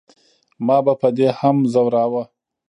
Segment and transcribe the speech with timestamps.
[0.65, 2.23] ما به په دې هم زوراوه.